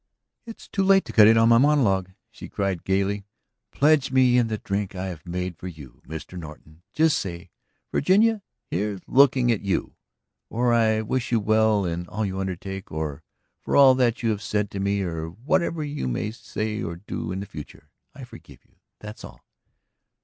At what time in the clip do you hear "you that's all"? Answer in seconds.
18.65-19.43